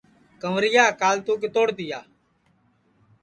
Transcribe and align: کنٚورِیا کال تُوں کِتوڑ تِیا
کنٚورِیا 0.41 0.85
کال 1.01 1.17
تُوں 1.25 1.37
کِتوڑ 1.41 1.67
تِیا 1.77 1.99